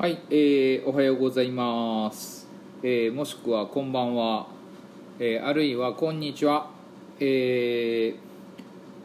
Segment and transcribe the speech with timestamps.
[0.00, 2.46] はい、えーおはようございます、
[2.84, 4.46] えーもしくはこんばんは、
[5.18, 6.70] えーあるいはこんにちは、
[7.18, 8.14] えー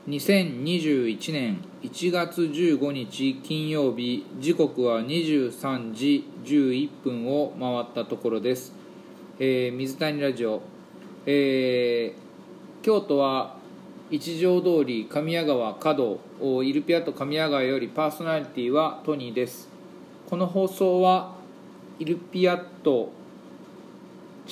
[0.07, 8.71] 2021年1月15日金曜日時刻は23時11分を回ったところです、
[9.39, 10.61] えー水谷ラジオ、
[11.25, 13.57] えー京都は
[14.11, 19.72] 一条通り神谷川角おイルピアット神谷川よりパーソナリティはトニーです。
[20.33, 21.35] この放送は
[21.99, 23.11] イルピアット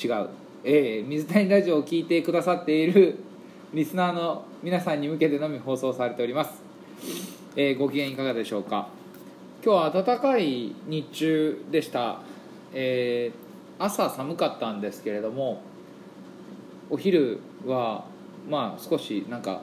[0.00, 0.28] 違う、
[0.62, 3.18] えー水谷ラジオを聞いてくださっている
[3.74, 6.62] リスナーの皆さんに向けてのみ放送されております、
[7.56, 8.90] えーご機嫌いかがでしょうか。
[9.64, 12.20] 今日は暖かい日中でした、
[12.72, 15.62] えー朝寒かったんですけれども
[16.90, 18.04] お昼は
[18.48, 19.62] まあ少しなんか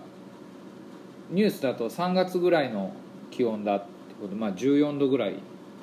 [1.32, 2.92] ニュースだと3月ぐらいの
[3.32, 3.86] 気温だって
[4.20, 5.36] こと、まあ、14度ぐらい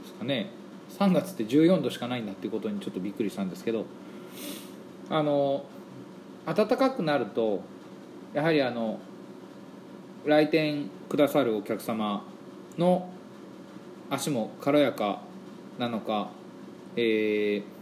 [0.07, 0.51] ですかね。
[0.99, 3.85] 3月って14度しかないんだっていうことにちょっとびっくりしたんですけど。
[5.09, 5.65] あの
[6.47, 7.61] 暖かくなると
[8.35, 8.99] やはりあの
[10.25, 12.25] 来店くださるお客様
[12.77, 13.09] の
[14.11, 15.21] 足も軽やか
[15.79, 16.31] なのか、
[16.97, 17.77] えー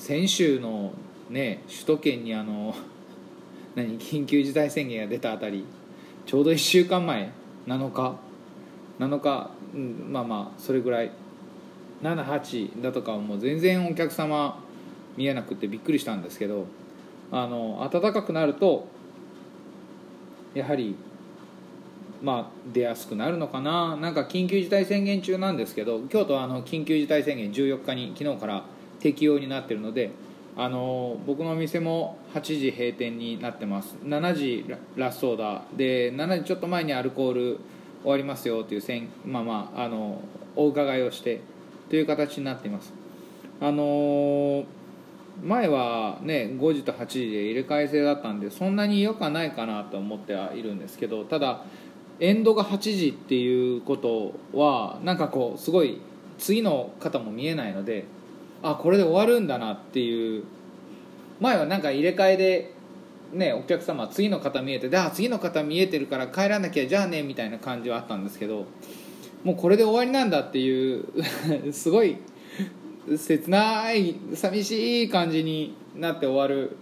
[0.00, 0.92] 先週の
[1.28, 2.74] ね首都圏にあの
[3.76, 5.66] 何緊急事態宣言が出たあたり
[6.24, 7.30] ちょうど1週間前
[7.66, 8.16] 7日
[8.98, 11.10] 7日、うん、まあまあそれぐらい
[12.02, 14.62] 78だとかはもう全然お客様
[15.16, 16.66] 見えなくてびっくりしたんですけど
[17.30, 18.86] あの暖かくなると
[20.54, 20.96] やはり
[22.22, 23.96] まあ出やすくなるのかな。
[23.96, 28.64] なんか緊急事態宣言中なんですけど京都はあの緊急事態宣言14日に昨日から
[28.98, 30.10] 適用になってるので
[30.56, 33.96] あの僕のお店も8時閉店になってます。
[34.04, 37.58] 7時ラストオーダーで7時ちょっと前にアルコール
[38.02, 40.20] 終わりますよというせんまあまああの
[40.56, 41.40] お伺いをして
[41.90, 42.94] という形になっています。
[43.60, 44.64] あの
[45.42, 51.64] 前はね5時と8時で入れ替え制だったんでそんなに良くはないかなと思ってはいるんですけどただ
[52.20, 56.00] エンドが8時っていうことはなんかこうすごい
[56.38, 58.04] 次の方も見えないので
[58.62, 60.44] あこれで終わるんだなっていう
[61.40, 62.74] 前はなんか入れ替えで
[63.32, 68.66] ねお客様次の方見えてであ次の方見えてるから帰らなきゃじゃあねみたいな感じはあったんですけど
[69.44, 71.04] もうこれで終わりなんだっていう
[71.72, 72.16] すごい
[73.16, 76.76] 切ない寂しい感じになって終わる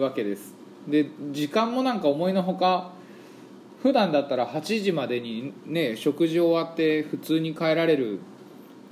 [0.00, 0.54] わけです。
[0.88, 2.92] で時間もなんか思いのほか
[3.82, 8.18] 普段だったら8時までにね食事終わって普通に帰られる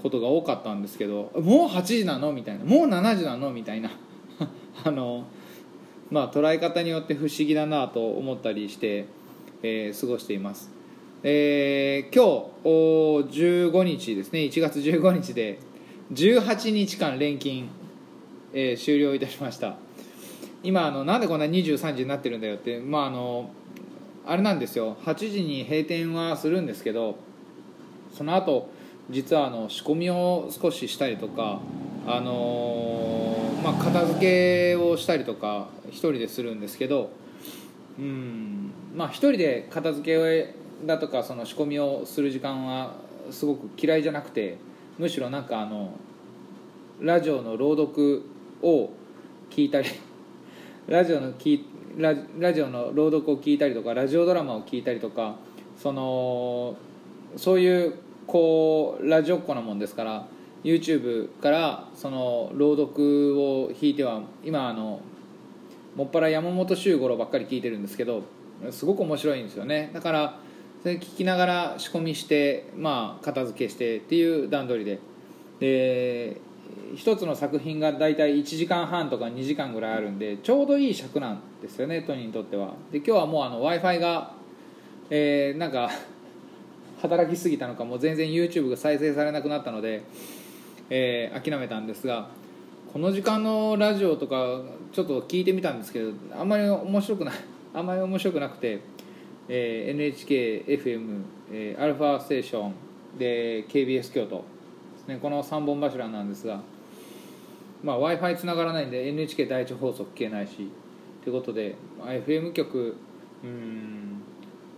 [0.02, 3.90] ことが多かったんですけどもう8時なのみたいなもう7時なのみたいな
[4.84, 5.24] あの
[6.10, 9.06] まあ捉え方によって不思議だなと思ったりして、
[9.62, 10.70] えー過ごしています、
[11.24, 14.40] えー今日お15日ですね。
[14.40, 15.58] 1月15日で
[16.12, 17.64] 18日間連勤、
[18.52, 19.74] えー終了いたしました。
[20.62, 23.50] 今あのなんでこんな23時になってるんだよってまああの
[24.26, 24.96] あれなんですよ。
[25.04, 27.16] 8時に閉店はするんですけど
[28.12, 28.70] その後
[29.10, 31.60] 実はあの仕込みを少ししたりとか
[32.06, 37.10] あのーまあ片付けをしたりとか一人でするんですけど
[37.98, 40.54] うんまあ一人で片付け
[40.86, 42.94] だとかその仕込みをする時間は
[43.30, 44.58] すごく嫌いじゃなくて
[44.98, 45.92] むしろなんかあの
[47.00, 48.22] ラジオの朗読
[48.62, 48.90] を
[49.50, 49.88] 聞いたり
[50.88, 51.62] ラジオの聞
[51.96, 55.36] ララジオの朗読を聞いたりとかラジオドラマを聞いたりとか
[55.76, 56.76] その
[57.36, 57.94] そういう
[58.26, 60.26] こうラジオっ子なもんですから
[60.64, 65.00] YouTube からその朗読を弾いては今あの
[65.96, 68.22] もっぱら山本周五郎ばっかり聞いてるんですけど
[68.70, 69.90] すごく面白いんですよね。
[69.94, 70.38] だから
[70.82, 74.98] それ聞きながら仕込みして、まあ、片付けしてっていう段取りで。
[75.60, 76.40] で
[76.94, 82.74] 一つの作品が大体1時間半とか2時間ぐらいあるんでちょうどいい尺なんですよねトニーにとっては。
[82.92, 84.32] で今日はもう w i f i が、
[85.10, 85.90] えーなんか
[87.00, 90.02] 働きすぎたのかもう全然 YouTube が再生されなくなったので、
[90.90, 92.28] えー諦めたんですが
[92.92, 94.62] この時間のラジオとか
[94.92, 97.34] ちょっと聞いてみたんですけどあんまり面白くない
[97.74, 98.80] あんまり面白くなくて、
[99.48, 101.22] えー NHKFM、
[101.52, 102.74] えーアルファステーション
[103.18, 104.42] で KBS 京都で
[105.04, 105.18] すね。
[105.20, 106.60] この3本柱なんですが、
[107.82, 110.70] まあ、w i f i つながらないんで NHK 第一放送聞けないし
[111.22, 112.96] ということで、FM 局
[113.42, 114.22] うん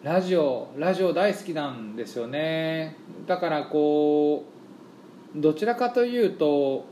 [0.03, 2.97] ラジオラジオ大好きなんですよね。
[3.27, 4.45] だからこ
[5.37, 6.85] うどちらかというと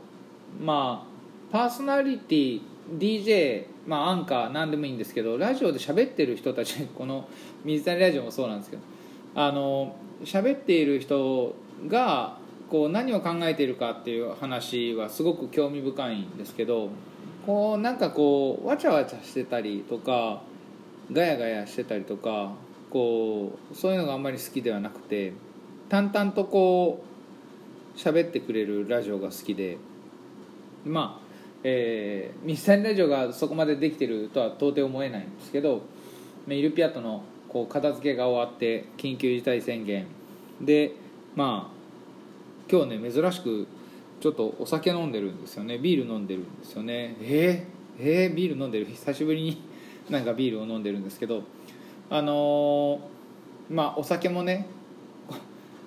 [0.61, 2.61] まあパーソナリティ
[2.99, 7.27] DJ、まあ、アンカー何でもいいんですけどラジオで喋ってる人たち この
[7.65, 8.83] 水谷ラジオもそうなんですけど
[9.35, 11.55] あの喋っている人
[11.89, 12.37] が
[12.69, 16.91] こう何を考えているかっていう話はすごく興味深いんですけど
[17.47, 20.43] こうなんかこうわちゃわちゃしてたりとか
[21.11, 22.53] ガヤガヤしてたりとか
[22.91, 25.33] こうそういうのがあんまり好きではなくて
[25.89, 27.03] 淡々とこ
[27.97, 29.79] う喋ってくれるラジオが好きで
[30.85, 31.28] まあ
[31.65, 35.83] えー、ミスタリラジオがそこまでできてるとは到底思えないんですけど
[36.49, 40.07] イルピアットのこう片付けが終わって緊急事態宣言。
[40.61, 40.93] で
[41.35, 41.79] まあ
[42.71, 43.67] 今日ね珍しく
[44.21, 45.79] ちょっとお酒飲んでるんですよね。
[45.79, 47.17] ビール飲んでるんですよね。
[47.21, 48.87] えー、えー、ビール飲んでる？
[48.87, 49.63] 久しぶりに
[50.11, 51.43] なんかビールを飲んでるんですけど
[52.11, 54.67] あのー、まあお酒もね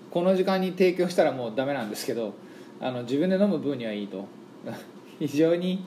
[0.09, 2.33] この時間に提供したらもうダメなんですけど
[2.79, 4.25] あの自分で飲む分にはいいと。
[5.27, 5.83] 非常に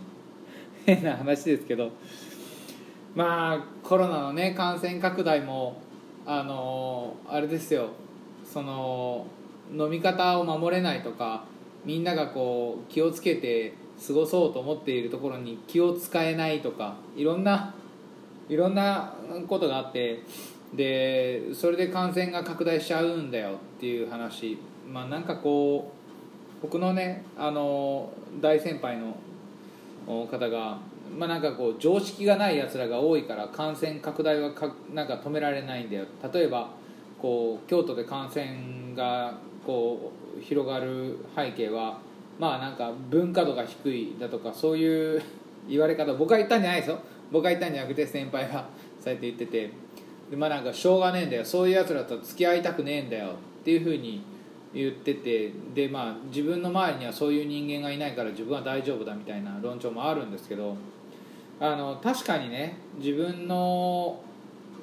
[0.87, 1.91] 変な話ですけど
[3.15, 5.83] まあコロナのね感染拡大も
[6.27, 7.91] あの、あれですよ。
[8.51, 9.27] その
[9.73, 11.45] 飲み方を守れないとか
[11.85, 13.75] みんながこう気をつけて
[14.07, 17.75] 過ごそうと思っているところに気を使えないとかいろんな
[18.49, 19.15] いろんな
[19.49, 20.23] ことがあって
[20.75, 24.59] でそれで感染が拡大しちゃうんだよっていう話。
[24.89, 25.93] まあなんかこ
[26.61, 29.17] う僕のねあの大先輩の
[30.07, 30.79] 方が
[31.17, 36.05] まあなんかこう常識がないやつらが多いから感染拡大はかなんか止められないんだよ。
[36.33, 36.71] 例えば
[37.21, 41.99] こう京都で感染がこう広がる背景は
[42.39, 45.23] まあなんか文化度が低いだとかそういう
[45.69, 46.99] 言われ方僕が言ったんじゃないですよ。
[47.31, 48.67] 僕が言ったんじゃなくて先輩が
[49.01, 49.71] そうやって言ってて。
[50.31, 51.45] でまあなんかしょうがねえんだよ。
[51.45, 53.33] そういうやつらと付き合いたくねえんだよ。
[53.61, 54.23] っていうふうに
[54.75, 60.77] 言っててでまあ自分の周りにはそういう人間がいないから自分は大丈夫だみたいな論調もあるんですけど
[61.61, 64.21] あの確かにね自分の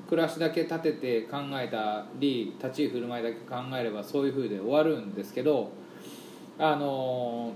[0.09, 5.71] 暮らしだけ立てて考えたり立ち居振る舞いだけ考えればそういうふうで終わるんですけど
[6.57, 7.53] あの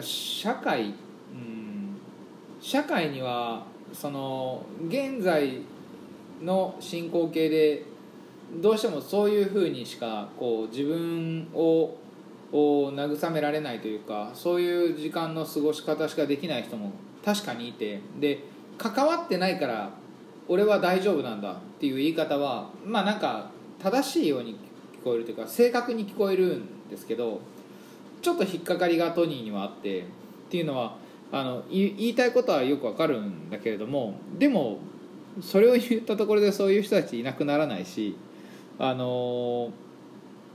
[0.00, 0.88] 社会、う
[1.34, 1.96] ん、
[2.60, 5.62] 社会にはその現在
[6.42, 7.84] の進行形で
[8.54, 11.96] どうしてもそういうふうにしかこう自分を
[12.52, 16.92] を慰められないというかそういう時間の過ごし方しかできない人も
[17.24, 18.38] 確かにいてで
[18.78, 19.90] 関わってないから
[20.48, 23.50] 俺は大丈夫なんだっていう言い方はまあなんか
[23.82, 24.56] 正しいように
[25.00, 27.40] 聞こえるというか正確に聞こえるんですけど
[28.22, 30.04] ちょっと引っかかりがトニーにはあってっ
[30.50, 30.96] ていうのは
[31.32, 34.78] あの言いたいことはよくわかるんだけれどもでも
[35.40, 38.16] それを言ったところでそういう人たちいなくならないし
[38.78, 39.70] あの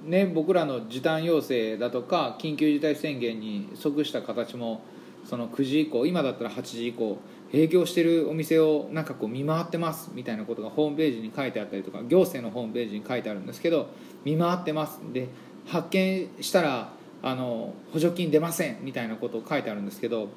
[0.04, 4.82] ね僕らの時短要請だとか緊急事態宣言に即した形も
[5.26, 7.18] その9時以降今だったら8時以降
[7.54, 13.90] 営業してるお店をなんかこう見回ってますみたいなことがホームページに書いてあったりとか行政のホームページに書いてあるんですけど
[14.24, 15.00] 見回ってます。
[15.12, 15.28] で
[15.68, 20.30] 発見したらあの補助金出ませんみたいなことを書いてあるんですけど、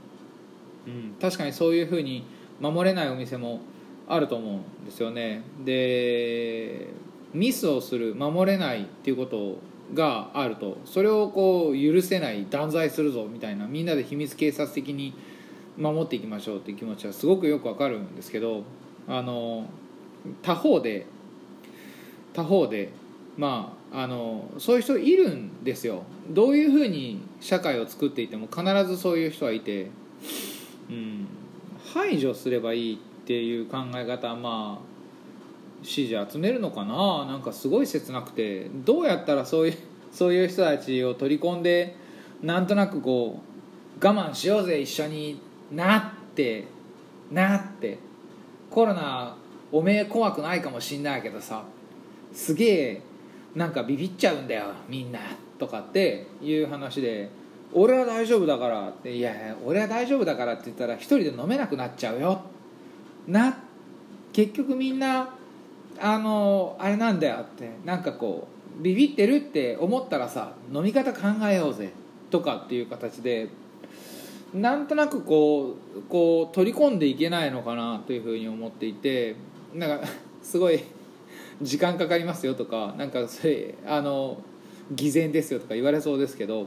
[0.87, 2.27] うん、確かにそういうふうに
[2.61, 3.61] 守れないお店も
[4.07, 5.43] あると思うんですよね。
[5.65, 6.89] で
[7.35, 9.59] ミスをする守れないっていうこと
[9.93, 15.13] があるとそれをこう許せない断罪するぞみたいなみんなで秘密警察的に
[15.77, 18.63] 守っていきましょうっていう気持ちはすごくよくわかるんですけど
[19.09, 19.67] あの
[20.43, 21.07] 他方で
[22.33, 22.91] 他方で
[23.37, 26.03] まああのそういう人いるんですよ。
[26.29, 29.89] どういうふうに社会を作っていても必ずそういう人はいて、
[30.91, 31.29] うん、
[31.93, 34.94] 排除すればいいっていう考え方はまあ
[35.85, 37.27] 支持集めるのかな？
[37.27, 38.69] なんかすごい切なくて。
[38.85, 39.75] どうやったらそういう
[40.11, 41.97] そういう人たちを取り込んで
[42.43, 43.41] なんとなくこ
[44.01, 46.65] う我慢しようぜ一緒になって
[47.31, 47.99] なって。
[48.71, 49.37] コロナ
[49.71, 51.63] おめえ怖くないかもしんないけどさ。
[52.33, 53.03] すげえ
[53.55, 55.21] なんかビビっちゃうんだよみんな
[55.59, 57.29] とかっていう話で。
[57.77, 59.33] 俺は大丈夫だからっていや
[59.65, 62.41] 俺は大丈夫だからって言ったら一人で飲めなくなっちゃうよ。
[63.27, 63.57] な
[64.33, 65.29] 結局みんな
[66.01, 68.49] あのあれなんだよってなんかこ
[68.81, 71.93] うビビってるって思ったらさ飲み方考えようぜ
[72.31, 73.49] とかっていう形で
[74.53, 79.37] なんとなくこうこう取り込んでいけないのかなというふうに思っていて
[79.73, 80.07] なんか
[80.43, 80.83] すごい
[81.63, 84.39] 時間かかりますよとかなんかそれあの
[84.93, 86.67] 偽善ですよとか言われそうですけど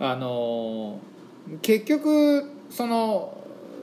[0.00, 0.98] あの
[1.62, 3.37] 結局その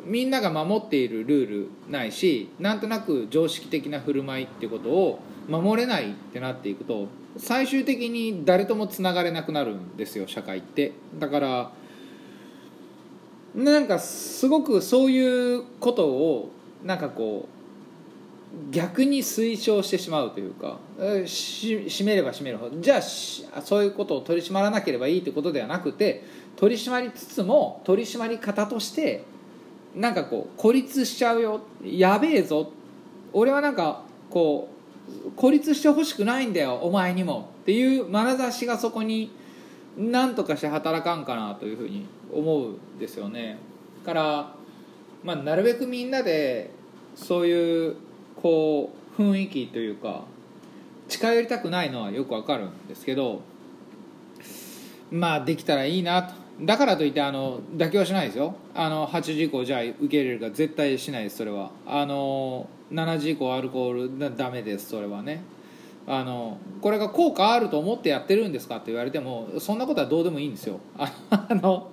[0.06, 5.20] みんなが守っているルールないしなんとなく常識的な振る舞いってことを
[5.50, 7.08] 守れないってなっていくと
[7.38, 10.94] 最終的に誰ともつながれなくなるんですよ社会って。
[11.20, 11.72] だから
[13.56, 16.52] なんかすごくそういうことを
[16.84, 20.78] なんかこう逆に推奨してしまうというか
[21.26, 22.80] し締めれば締めるほど。
[22.80, 26.24] じゃあそういうことを取り締まらなければいいということではなくて
[26.56, 29.24] 取り締まりつつも取り締まり方として
[29.96, 31.62] なんかこう孤立しちゃうよ。
[31.84, 32.72] やべえぞ。
[33.34, 34.70] 俺はなんかこ
[35.28, 37.50] う孤立してほしくないんだよお前にも。
[37.62, 39.32] っていう眼差しがそこに
[39.98, 43.58] 何とかして働かんかなというふうに思うんですよね。
[44.06, 44.56] から
[45.24, 46.70] まあ、なるべくみんなで
[47.16, 47.96] そういう
[48.40, 50.24] こう雰囲気というか
[51.08, 53.42] 近寄りたくないのはよくわかるんですけど
[55.10, 56.45] まあできたらいいなと。
[56.62, 58.56] だからといってあの妥協しないですよ。
[58.74, 61.72] あの8時以降じゃあ受け入れるか絶対しないですそれは。
[61.86, 65.44] あの7時以降アルコールダメですそれはね。
[66.08, 70.80] あのこれが効果あると思ってやってるんですかって言われてもそんなことはどうでもいいんですよ。
[70.98, 71.12] あ
[71.56, 71.90] の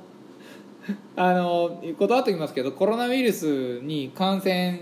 [1.16, 4.80] あの断っておきますけどコロナウイルスに感染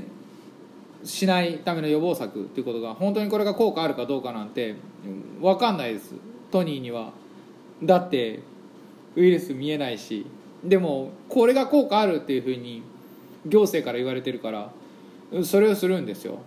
[1.04, 4.74] しないための予防策っていうことが本当にこれが効果あるかどうかなんて
[5.40, 6.14] 分かんないです。
[6.50, 7.12] トニーには。
[7.82, 8.40] だって
[9.16, 10.26] ウイルス見えないし
[10.64, 12.82] でもこれが効果あるっていうふうに
[13.46, 14.72] 行政から言われてるから
[15.44, 16.38] それをするんですよ。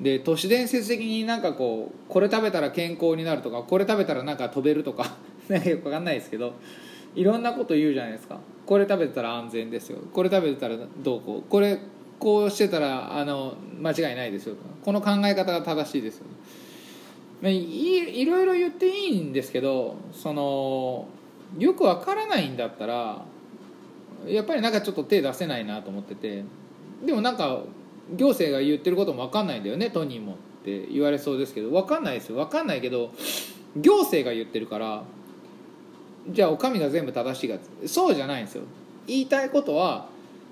[0.00, 5.16] で都市伝説的になんかこうこれ食べたら健康になるとかこれ食べたらなんか飛べるとか
[5.48, 6.54] よく分かんないですけど
[7.14, 8.38] いろんなこと言うじゃないですか。
[8.66, 9.98] これ食べてたら安全ですよ。
[10.12, 11.50] これ食べてたらどうこう。
[11.50, 11.78] これ
[12.18, 14.54] こうしてたらあの間違いないですよ。
[14.84, 16.26] この考え方が正しいですよ、
[17.42, 21.08] ね、いいろいろ言っていいんですけどその
[21.58, 23.24] よくわからないんだったら
[24.26, 26.44] やっぱりなんかちょっと手出せないなと思ってて
[27.04, 27.60] でもなんか
[28.14, 32.36] 行政が言ってることも分かんないんだよねトニーもって言われそうですけど分かんないですよ。
[32.36, 33.12] 分かんないけど
[33.76, 35.02] 行政が言ってるから
[36.28, 38.64] じゃあお上が全部正しいかそうじゃないんですよ。
[39.06, 40.08] 言いたいことは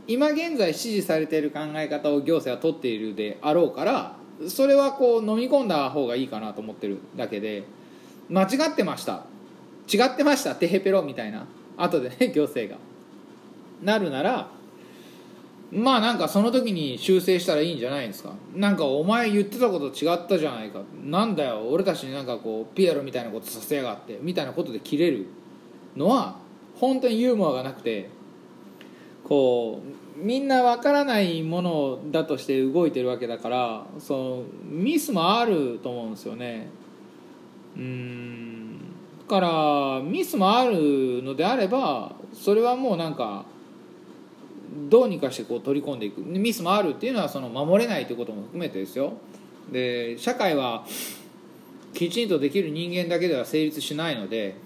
[0.06, 4.16] 今現在支持されている考え方を行政は取っているであろうから
[4.48, 7.64] それはこう飲み込んだ方がいいかなと思ってるだけで
[8.30, 9.24] 間違ってました。
[9.92, 11.46] 違ってましたテヘペロみたいな。
[11.76, 12.80] 後でね 行政が。
[13.82, 14.50] なるなら
[15.70, 18.32] まあなんかその時に修正したらいいんじゃないですか。
[18.54, 20.80] なんかお前言ってたこと違ったじゃないか。
[21.04, 25.26] なんだよ俺たちになんかこうピエロみたいなことさせやがってみたいなことで切れる。
[25.96, 26.36] のは
[26.76, 28.08] 本当にユーモアがなくて
[29.24, 29.82] こ
[30.16, 36.68] うみんなわからないものだとして動いてるわけだからそのミスもあると思うんですよね。
[37.76, 38.67] うん。
[39.28, 43.44] からミスもあるのであればそれはもうなんか
[44.88, 46.20] どうにかしてこう取り込んでいく。
[46.20, 49.12] ミスもあるっていうのはその守れないということも含めてですよ。
[49.70, 50.84] で社会は
[51.94, 54.56] きちんとできる人間だけでは成立しないので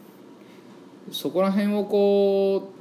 [1.11, 2.73] そこら辺をこ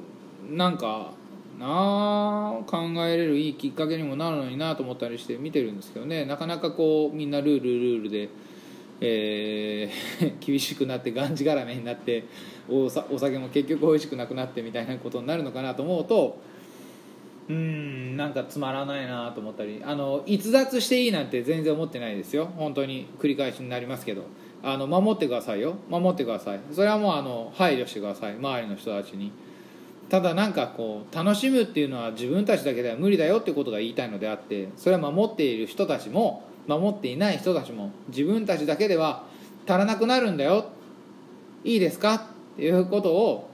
[0.50, 1.14] うなんか
[1.60, 6.26] なあ考えれるいいきっかけにもなるのになと思ったりして見てるんですけどね。
[6.26, 8.30] なかなかこうみんなルールルールで、
[9.02, 12.24] えー、 厳しくなってがんじがらめになって
[12.70, 16.38] お酒も結局美味しくなくなってみたいなことになるのかなと思うと
[17.50, 22.50] うんなんかつまらないなと思ったりあの逸脱していいなんて全然思ってないですよ。
[22.56, 24.24] 本当に繰り返しになりますけど。
[24.64, 25.76] あの守ってくださいよ。
[25.90, 26.60] 守ってください。
[26.72, 28.34] それはもうあの配慮してください。
[28.36, 29.32] 周りの人たちに。
[30.10, 39.24] ただなんかこう楽しむっていうのは自分たちだけでは無理だよってことが言いたいのであってそれは守っている人たちも守っていない人たちも自分たちだけでは
[39.68, 40.66] 足らなくなるんだよ。
[41.64, 42.16] いいですか？
[42.16, 42.22] っ
[42.58, 43.50] ていうことを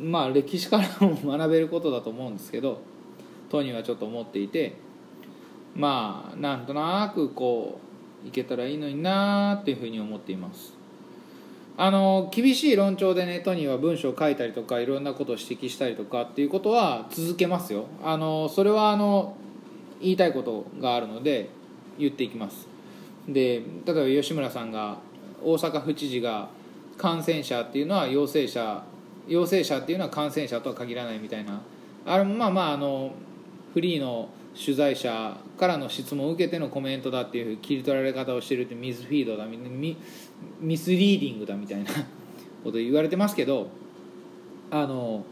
[0.00, 2.80] まあ歴史からも学べることだと思うんですけど
[3.50, 4.76] トニーはちょっと思っていて
[5.74, 7.78] まあなんとなくこ
[8.24, 10.72] ういけたらいいのになっていうふうに思っています。
[11.76, 17.86] あの厳しい論調でねトニーは文章を書いたりとかいろんなことを指摘したりとかっていうことは続けますよ。
[18.02, 19.36] あのそれはあの
[20.00, 21.50] 言いたいことがあるので
[21.98, 22.66] 言っていきます。
[23.28, 24.98] で例えば吉村さんが
[25.42, 26.48] 大阪府知事が
[26.96, 28.82] 感染者っていうのは陽性者
[29.28, 31.60] 陽性者っていうのは感染者とは限らないみたいな。
[32.06, 33.12] あれもまあまああの
[33.74, 34.28] フリーの
[34.58, 39.96] 取材者からの質問を受けてのコメントだっていう切り取られ方をしてるってミスフィードだミ
[40.60, 41.90] ミスリーディングだみたいな
[42.64, 43.68] こと言われてますけど
[44.70, 45.24] あの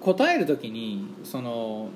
[0.00, 1.88] 答える時にその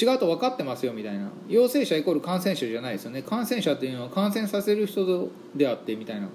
[0.00, 1.28] 違うと分かってますよみたいな。
[1.48, 3.22] 陽性者イコール感染者じゃないですよね。
[3.22, 6.28] 感染者っていうのは感染させる人であってみたいな。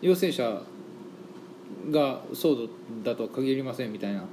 [0.00, 0.60] 陽性者
[1.90, 2.68] がそう
[3.04, 4.24] だとは限りませんみたいな。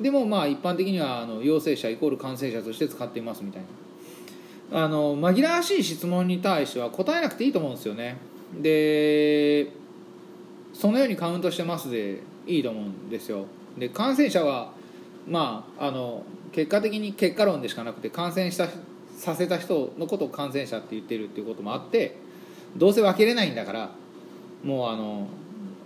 [0.00, 3.62] でもまあ一般的にはあの陽性者イコール感染者として使っていますみたい
[4.72, 4.84] な。
[4.84, 8.16] あの紛らわしい質問に対しては答えなくていいと思うんですよね。
[8.60, 9.68] で
[10.72, 13.46] そのようにカウントしてますでいいと思うんですよ。
[13.78, 14.72] で感染者は
[15.28, 18.68] まああの結果的に結果論でしかなくて感染した
[19.16, 22.16] させた人のことを感染者って言ってるっていうこともあって
[22.76, 23.90] どうせ分けれないんだから
[24.62, 25.28] もうあの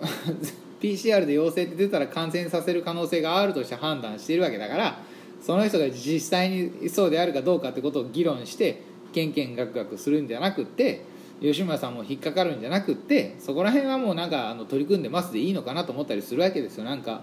[0.80, 4.98] PCR で陽性って出たら感染させる可能性があるとして判断しているわけだから
[5.42, 11.04] その人が実際にそうであるかどうかってことを議論してけんけんがくがくするんじゃなくって
[11.40, 16.84] 吉村さんも引っかかるんじゃなくってそこら辺はもうなんかあの取り組んでますでいいのかなと思ったりするわけですよ。
[16.84, 17.22] なんか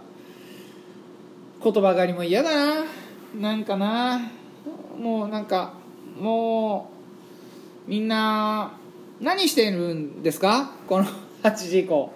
[1.66, 2.86] 言葉狩りも嫌だな。
[3.40, 4.22] なんかな。
[5.02, 5.74] もうなんか
[6.22, 6.92] も
[7.88, 8.78] うみんな
[9.20, 10.72] 何してるんですか？
[10.88, 11.06] この
[11.42, 12.12] 8時以降。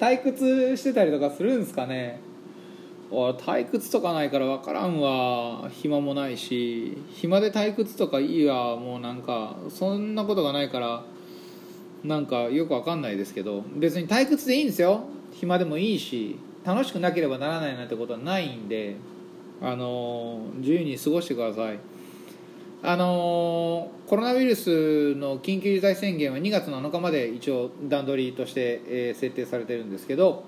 [0.00, 2.20] 退屈してたりとかするんですかね？
[3.12, 5.68] 俺退屈とかないから分からんわ。
[5.70, 6.98] 暇もないし。
[7.12, 8.74] 暇で退屈とかいいわ。
[8.74, 11.04] もうなんかそんなことがないから
[12.02, 13.62] なんかよく分かんないですけど。
[13.76, 15.04] 別に退屈でいいんですよ。
[15.32, 16.40] 暇でもいいし。
[16.64, 18.96] 楽しくなければならないなんてことはないんで
[19.62, 21.78] あの自由に過ごしてください。
[22.82, 30.44] あのコロナウイルスの緊急事態宣言は2月7日まで一応段取りとして、えー、設定されてるんですけど、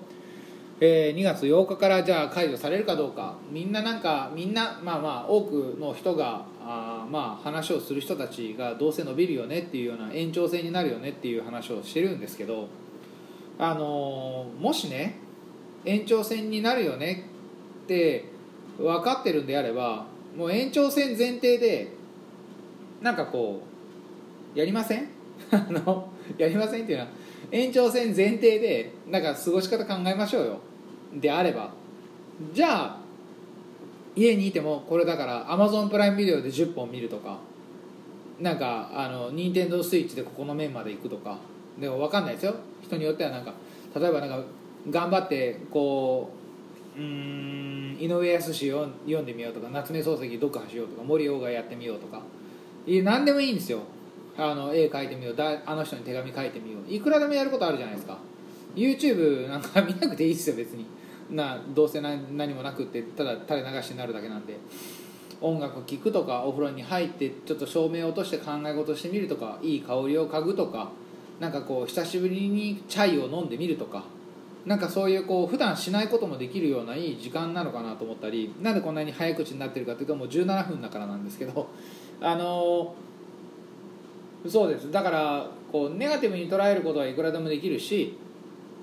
[0.79, 3.35] えー、2月8日からじゃあ解除されるかどうか。
[3.51, 12.67] みんななんかみんなまあまあ多くの人があまあ話をする人たちがどうせ伸びるよねっていうような延長線になるよねっていう話をしてるんですけど
[13.59, 15.19] あのもしね
[15.85, 17.25] 延長線になるよね
[17.83, 18.25] って
[18.77, 21.89] 分かってるんであればもう延長線前提で
[23.01, 23.61] なんかこ
[24.55, 25.09] うやりません？
[25.51, 27.09] あのやりませんっていうのは
[27.51, 30.59] 延長戦前提でなんか過ごし方考えましょうよ。
[31.15, 31.71] であれば。
[32.53, 32.97] じゃあ
[34.15, 37.39] 家にいてもこれだからアマゾンプライムビデオで10本見るとか
[38.39, 41.37] なんかあの任天堂スイッチでここの面まで行くとか
[41.79, 42.55] でも分かんないですよ。
[42.81, 43.53] 人によってはなんか
[43.95, 44.43] 例えばなんか
[44.89, 46.31] 頑張ってこ
[46.97, 47.97] ううん。
[47.99, 52.21] 井上康読んでみようとか夏目漱石読破しようとか森鴎外やってみようとか。
[52.85, 53.79] い何でもいいんですよ。
[54.37, 55.35] あの絵描いてみよう。
[55.35, 56.91] だあの人に手紙書いてみよう。
[56.91, 58.17] いくらでもやることあるじゃないですか。
[58.75, 60.85] YouTube なんか見なくていいですよ別に。
[61.31, 64.57] などうせ何何もなくってただ垂れ流しになるだけなんで。
[65.41, 70.89] 音楽聴くとかお風呂に入ってちょっと照明を落として考え事してみるとかいい香りを嗅ぐとか
[71.41, 74.05] なんかこう久しぶりにチャイを飲んでみるとか
[74.65, 81.67] なんかそういうこう普段しないこともできるようないい時間なのかなと思ったりなんでこんなに早口になってるかというともう17分だからなんですけど
[82.21, 82.95] あの
[84.47, 84.91] そうです。
[84.91, 88.17] だからこうネガティブに捉えることはいくらでもできるし、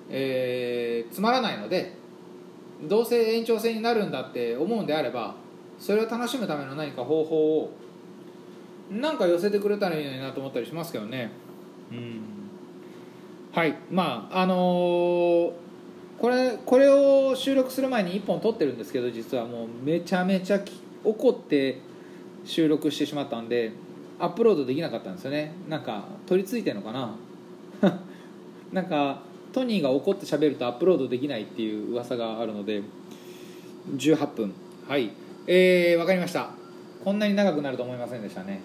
[0.08, 1.94] えー、つまらないので
[2.88, 5.34] どうせ延長戦になるんだって思うんであれば
[5.78, 7.70] それを楽しむための何か方法を
[8.90, 11.30] なんか寄せてくれたらいいのになと思ったりしますけどね。
[11.92, 12.20] うん。
[13.52, 13.76] はい。
[13.90, 15.52] まああのー、
[16.20, 20.60] これこれを収録する前に1本撮ってるんですけど実はもうめちゃめちゃ
[21.02, 21.78] 怒って
[22.44, 23.72] 収録してしまったんで
[24.18, 25.54] アップロードできなかったんですよね。
[25.66, 27.16] なんか取り付いてんのかな？
[28.70, 32.82] なんかトニーが怒って喋るとアップロードできないっていう噂があるので
[33.96, 34.52] 18分。
[34.86, 35.10] はい。
[35.46, 36.50] えー、分かりました。
[37.02, 38.60] こんなに長くなると思いませんでしたね。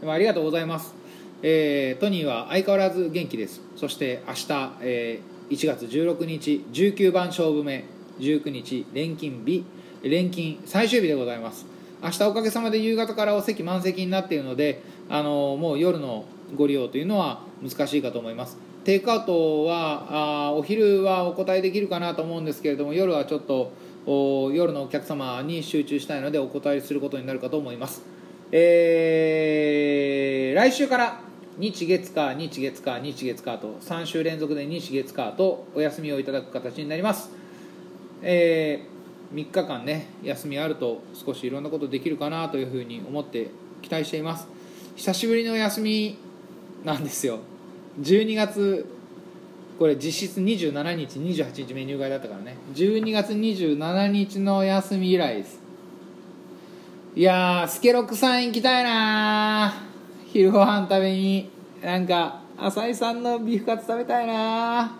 [0.00, 0.94] でもありがとうございます。
[1.42, 3.60] えー、トニーは相変わらず元気です。
[3.74, 4.46] そして明日、
[4.82, 7.84] えー、1月16日19番勝負目
[8.20, 9.64] 19日錬金日
[10.02, 11.66] 錬金最終日でございます。
[12.02, 16.24] 明日おかげさまで夕方からお席満席になっているのであのもう夜の
[16.56, 18.58] ご利用というのは難しいかと思います。
[18.84, 23.70] テイクアウトはあお昼はお答えできるかなと思うんですけれども夜はちょっと
[24.52, 28.02] 夜のお客様に集中したいのでお答えすることになるかと思います、
[28.50, 31.20] えー、来週から
[31.58, 37.30] 日月火日月火日月火と3週連続で日月火とお休みをいただく形になります、
[38.22, 38.92] えー
[39.32, 44.46] 3日間ね休みあると少しいろんなことできるかなというふうに思って期待しています。
[44.94, 46.18] 久しぶりの休み
[46.84, 47.38] なんですよ。
[48.00, 48.86] 12月
[49.78, 52.56] これ実質27日28日メニュー外だったからね。
[52.74, 55.60] 12月27日の休み以来です。
[57.16, 59.91] いやースケロクさん行きたいな
[60.32, 61.50] 昼ご飯食べに
[61.82, 64.96] なんか浅井さんのビーフカツ食べたいな。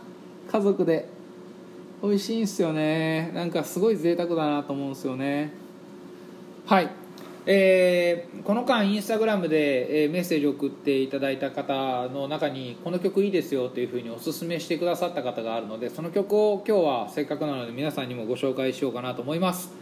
[0.47, 1.09] 家族で。
[2.03, 3.31] 美味しいんすよね。
[3.33, 5.55] なんかすごい贅沢だなと思うんですよね。
[6.67, 6.91] はい。
[7.47, 19.73] えー、この間インスタグラムで、え、メッセージを送っていただいた方の中にこの曲いいですよというふうにおすすめしてくださった方があるのでその曲を今日はせっかくなので皆さんにもご紹介しようかなと思います。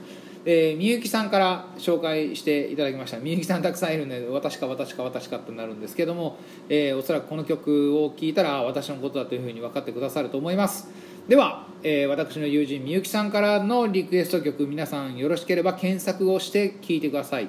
[0.44, 3.18] えー、みゆきさんから紹介していただきました。
[3.18, 10.88] みゆきさんたくさんいるので私か私か私かってなるんですけども、えー、おそらくこの曲を聴いたら私のことだというふうに分かってくださると思います。
[11.28, 17.48] では、えー、私の友人みゆきさんからのリクエスト曲皆さんよろしければ検索をして聴いてください、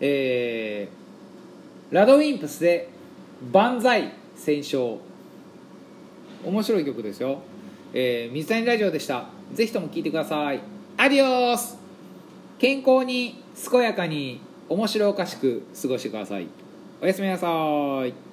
[0.00, 1.00] えー
[1.90, 2.88] ラドウィンプスで
[3.52, 4.98] 「万歳戦勝」
[6.46, 7.40] 面白い曲ですよ、
[7.92, 9.26] えー、水谷ラジオでした。
[9.52, 10.60] ぜひとも聴いてください。
[10.96, 11.79] アディオス
[12.60, 16.46] 健康に健やかに面白おかしく過ごしてください。
[17.00, 17.46] おやすみなさ
[18.04, 18.29] い。